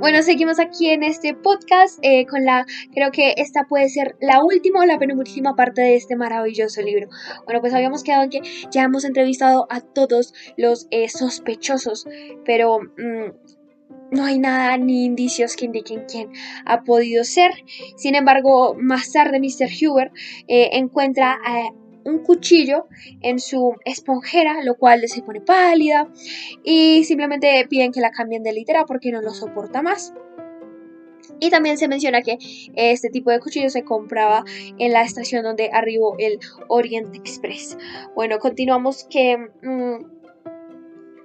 [0.00, 4.44] Bueno, seguimos aquí en este podcast eh, con la, creo que esta puede ser la
[4.44, 7.08] última o la penúltima parte de este maravilloso libro.
[7.46, 8.40] Bueno, pues habíamos quedado que
[8.70, 12.06] ya hemos entrevistado a todos los eh, sospechosos,
[12.44, 13.32] pero mm,
[14.12, 16.30] no hay nada ni indicios que indiquen quién
[16.64, 17.50] ha podido ser.
[17.96, 19.68] Sin embargo, más tarde Mr.
[19.82, 20.12] Huber
[20.46, 21.38] eh, encuentra
[22.08, 22.88] un cuchillo
[23.20, 26.08] en su esponjera, lo cual se pone pálida
[26.64, 30.12] y simplemente piden que la cambien de litera porque no lo soporta más.
[31.40, 32.38] Y también se menciona que
[32.74, 34.44] este tipo de cuchillo se compraba
[34.78, 37.76] en la estación donde arribó el Orient Express.
[38.14, 39.36] Bueno, continuamos que...
[39.62, 40.17] Mm,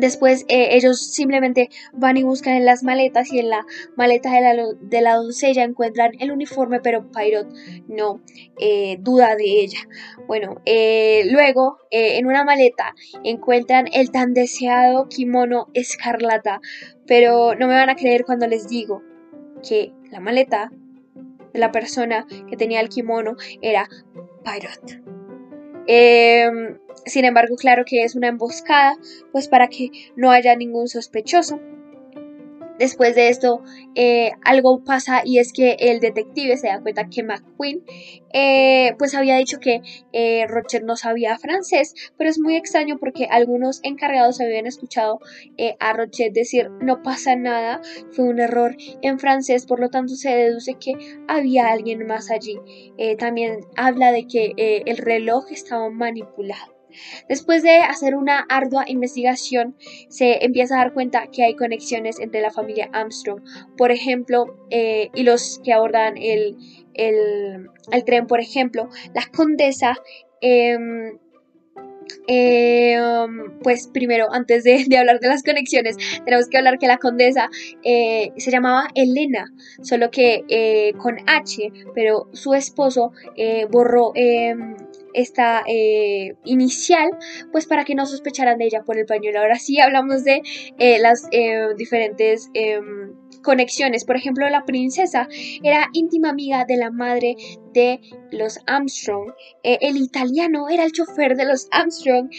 [0.00, 5.00] Después eh, ellos simplemente van y buscan en las maletas y en la maleta de
[5.02, 7.48] la, doncella encuentran el uniforme, pero Pyrot
[7.86, 8.22] no
[8.58, 9.80] eh, duda de ella.
[10.26, 16.60] Bueno, eh, luego en una maleta encuentran el tan deseado kimono escarlata,
[17.06, 19.02] pero no me van a creer cuando les digo
[19.68, 20.70] que la maleta
[21.52, 23.88] de la persona que tenía el kimono era
[24.44, 25.20] Pyrot.
[25.86, 28.96] Em, sin embargo, claro que es una emboscada,
[29.32, 31.60] pues para que no haya ningún sospechoso.
[32.80, 33.62] Después de esto,
[33.94, 37.84] eh, algo pasa y es que el detective se da cuenta que McQueen
[38.32, 39.82] eh, pues había dicho que
[40.14, 45.20] eh, Rocher no sabía francés, pero es muy extraño porque algunos encargados habían escuchado
[45.78, 47.82] a Rocher decir no pasa nada,
[48.12, 50.94] fue un error en francés, por lo tanto se deduce que
[51.28, 52.58] había alguien más allí.
[53.18, 56.79] también habla de que el reloj estaba manipulado.
[57.28, 59.76] Después de hacer una ardua investigación,
[60.08, 63.42] se empieza a dar cuenta que hay conexiones entre la familia Armstrong,
[63.76, 66.56] por ejemplo, eh, y los que abordan el,
[68.04, 69.96] tren, por ejemplo, la condesa.
[70.40, 71.18] Em,
[72.26, 77.48] em, pues primero, antes de, hablar de las conexiones, tenemos que hablar que la condesa
[77.84, 83.12] eh, se llamaba Elena, solo que eh, con H, pero su esposo
[83.70, 84.74] borró em,
[85.14, 87.10] esta eh, inicial,
[87.52, 89.40] pues para que no sospecharan de ella por el pañuelo.
[89.40, 90.42] Ahora sí hablamos de
[90.78, 94.04] eh, las eh, diferentes em, conexiones.
[94.04, 95.28] Por ejemplo, la princesa
[95.62, 97.36] era íntima amiga de la madre
[97.72, 98.00] de
[98.30, 99.32] los Armstrong.
[99.62, 102.30] el italiano era el chofer de los Armstrong.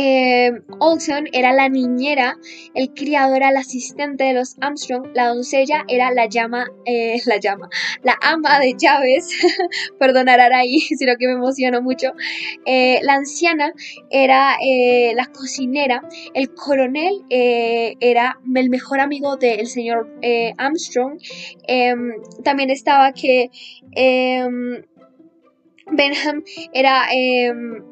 [0.00, 2.36] Eh, Olson era la niñera,
[2.74, 7.38] el criado era el asistente de los Armstrong, la doncella era la llama, eh, la
[7.38, 7.68] llama,
[8.04, 9.28] la ama de llaves,
[9.98, 12.12] perdonarán ahí, sino que me emociono mucho.
[12.64, 13.72] Eh, la anciana
[14.08, 16.00] era eh, la cocinera,
[16.32, 20.08] el coronel era el mejor amigo del señor
[20.58, 21.18] Armstrong.
[21.66, 22.12] Em,
[22.44, 23.50] también estaba que
[23.96, 24.84] em,
[25.90, 27.82] Benham era em,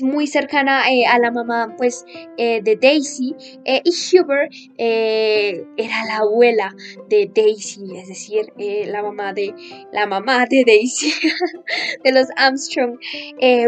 [0.00, 2.04] muy cercana eh, a la mamá pues
[2.36, 3.34] eh, de Daisy
[3.64, 6.74] eh, y Hubert era la abuela
[7.08, 8.52] de Daisy es decir
[8.86, 9.54] la mamá de
[9.92, 11.12] la mamá de Daisy
[12.04, 12.98] de los Armstrong.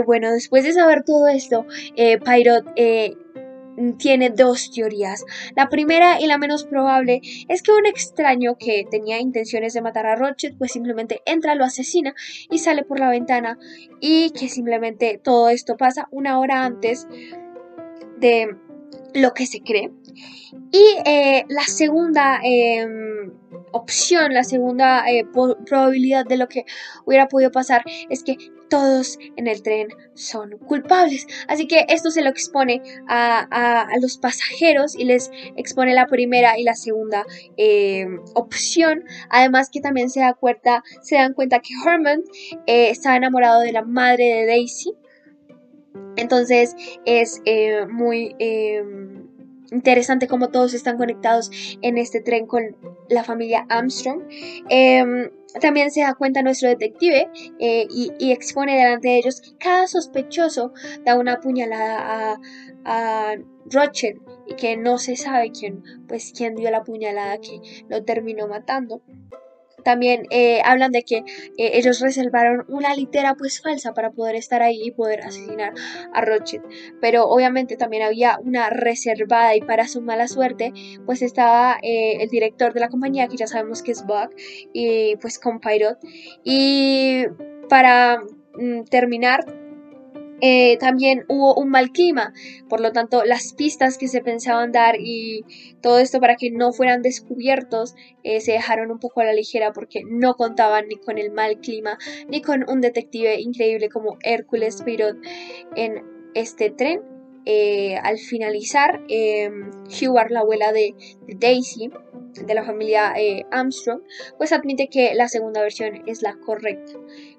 [0.06, 1.66] Bueno después de saber todo esto
[1.96, 2.64] Pyrot
[3.98, 5.24] tiene dos teorías.
[5.56, 10.06] La primera y la menos probable es que un extraño que tenía intenciones de matar
[10.06, 12.14] a Rothschild pues simplemente entra, lo asesina
[12.50, 13.58] y sale por la ventana
[14.00, 17.06] y que simplemente todo esto pasa una hora antes
[18.18, 18.56] de
[19.14, 19.90] lo que se cree.
[20.72, 23.32] Y eh, la segunda em,
[23.72, 25.26] opción, la segunda eh,
[25.66, 26.64] probabilidad de lo que
[27.04, 28.36] hubiera podido pasar es que
[28.68, 31.26] todos en el tren son culpables.
[31.48, 36.62] Así que esto se lo expone a, los pasajeros y les expone la primera y
[36.62, 37.24] la segunda
[37.56, 39.04] eh, opción.
[39.28, 42.22] Además que también se, da cuenta, se dan cuenta que Herman
[42.66, 44.94] eh, estaba enamorado de la madre de Daisy.
[46.16, 47.42] Entonces es
[47.88, 48.34] muy
[49.70, 51.50] interesante cómo todos están conectados
[51.82, 52.76] en este tren con
[53.08, 54.22] la familia Armstrong.
[54.68, 59.86] Em, también se da cuenta nuestro detective eh, y, expone delante de ellos que cada
[59.88, 60.72] sospechoso
[61.04, 62.40] da una puñalada a,
[62.84, 63.34] a
[64.46, 69.02] y que no se sabe quién, pues, quién dio la puñalada que lo terminó matando.
[69.82, 71.24] También eh, hablan de que eh,
[71.56, 75.74] ellos reservaron una litera pues falsa para poder estar ahí y poder asesinar
[76.12, 76.64] a Rothschild.
[77.00, 80.72] Pero obviamente también había una reservada y para su mala suerte
[81.06, 84.34] pues estaba eh, el director de la compañía que ya sabemos que es Buck
[84.72, 85.98] y pues con Pyrot.
[86.44, 87.24] Y
[87.68, 88.22] para
[88.54, 89.44] mm, terminar
[90.40, 92.32] eh, también hubo un mal clima,
[92.68, 95.44] por lo tanto las pistas que se pensaban dar y
[95.80, 99.72] todo esto para que no fueran descubiertos eh, se dejaron un poco a la ligera
[99.72, 101.98] porque no contaban ni con el mal clima
[102.28, 105.16] ni con un detective increíble como Hércules Pirot
[105.76, 106.04] en
[106.34, 107.00] este tren
[107.46, 109.50] eh, al finalizar, eh,
[110.28, 110.94] la abuela de,
[111.26, 111.90] Daisy,
[112.46, 113.14] de la familia
[113.50, 114.02] Armstrong,
[114.36, 116.92] pues admite que la segunda versión es la correcta.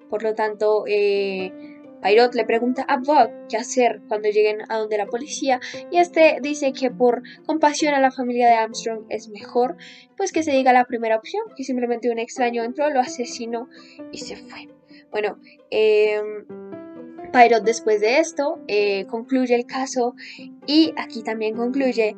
[0.09, 0.85] Por lo tanto,
[2.01, 5.59] Pyrot le pregunta a Bob qué hacer cuando lleguen a donde la policía
[5.91, 9.77] y este dice que por compasión a la familia de Armstrong es mejor
[10.17, 13.69] pues que se diga la primera opción, que simplemente un extraño entró, lo asesinó
[14.11, 14.67] y se fue.
[15.11, 15.39] Bueno,
[15.69, 16.21] eh,
[17.63, 20.15] después de esto eh, concluye el caso
[20.67, 22.15] y aquí también concluye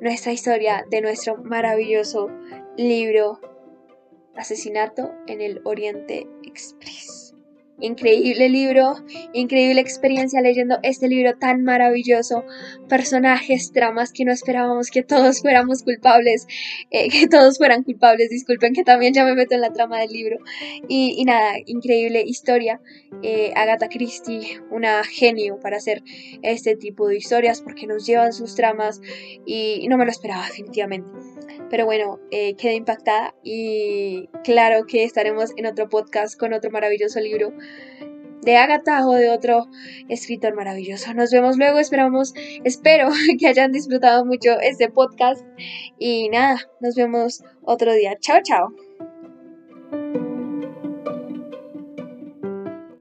[0.00, 2.28] nuestra historia de nuestro maravilloso
[2.76, 3.40] libro
[4.36, 7.21] Asesinato en el Oriente Express.
[7.80, 8.94] Increíble libro,
[9.32, 12.44] increíble experiencia leyendo este libro tan maravilloso.
[12.88, 16.46] Personajes, tramas que no esperábamos que todos fuéramos culpables,
[16.90, 18.30] eh, que todos fueran culpables.
[18.30, 20.38] Disculpen que también ya me meto en la trama del libro.
[20.86, 22.80] Y, nada, increíble historia.
[23.22, 26.02] Eh, Agatha Christie, una genio para hacer
[26.42, 29.00] este tipo de historias porque nos llevan sus tramas
[29.44, 31.08] y no me lo esperaba definitivamente.
[31.70, 37.20] Pero bueno, eh, quedé impactada y claro que estaremos en otro podcast con otro maravilloso
[37.20, 37.52] libro
[38.42, 39.68] de Agatha o de otro
[40.08, 41.14] escritor maravilloso.
[41.14, 42.34] Nos vemos luego, esperamos,
[42.64, 43.08] espero
[43.38, 45.46] que hayan disfrutado mucho este podcast
[45.98, 48.16] y nada, nos vemos otro día.
[48.20, 48.68] Chao, chao.